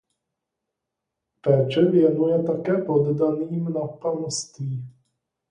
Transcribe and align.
Péči 1.41 1.81
věnuje 1.81 2.43
také 2.43 2.77
poddaným 2.77 3.73
na 3.73 3.87
panství. 3.87 4.89